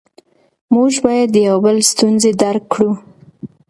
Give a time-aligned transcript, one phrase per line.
[0.73, 2.91] موږ باید د یو بل ستونزې درک کړو